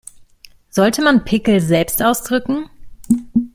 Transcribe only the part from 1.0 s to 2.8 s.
man Pickel selbst ausdrücken?